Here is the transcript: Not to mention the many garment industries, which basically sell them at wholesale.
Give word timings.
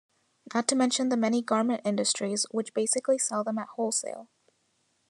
Not 0.51 0.67
to 0.69 0.75
mention 0.75 1.09
the 1.09 1.15
many 1.15 1.43
garment 1.43 1.81
industries, 1.85 2.47
which 2.49 2.73
basically 2.73 3.19
sell 3.19 3.43
them 3.43 3.59
at 3.59 3.67
wholesale. 3.75 4.29